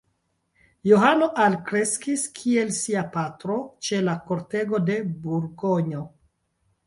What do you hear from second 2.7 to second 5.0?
sia patro ĉe la kortego de